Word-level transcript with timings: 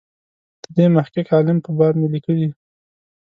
د 0.63 0.65
دې 0.75 0.85
محقق 0.95 1.27
عالم 1.35 1.57
په 1.65 1.71
باب 1.77 1.93
مې 1.99 2.07
لیکلي. 2.15 2.49